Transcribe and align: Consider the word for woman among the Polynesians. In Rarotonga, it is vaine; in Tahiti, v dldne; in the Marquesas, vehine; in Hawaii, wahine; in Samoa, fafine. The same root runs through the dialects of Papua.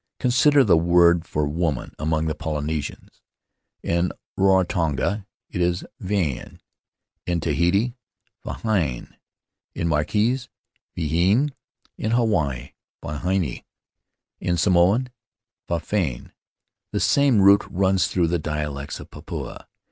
Consider 0.19 0.63
the 0.63 0.77
word 0.79 1.27
for 1.27 1.45
woman 1.47 1.93
among 1.99 2.25
the 2.25 2.33
Polynesians. 2.33 3.21
In 3.83 4.11
Rarotonga, 4.35 5.27
it 5.47 5.61
is 5.61 5.85
vaine; 5.99 6.59
in 7.27 7.39
Tahiti, 7.39 7.93
v 8.43 8.49
dldne; 8.51 9.11
in 9.75 9.87
the 9.87 9.91
Marquesas, 9.95 10.49
vehine; 10.97 11.51
in 11.99 12.11
Hawaii, 12.13 12.71
wahine; 13.03 13.61
in 14.39 14.57
Samoa, 14.57 15.03
fafine. 15.69 16.31
The 16.91 16.99
same 16.99 17.39
root 17.39 17.61
runs 17.69 18.07
through 18.07 18.29
the 18.29 18.39
dialects 18.39 18.99
of 18.99 19.11
Papua. 19.11 19.67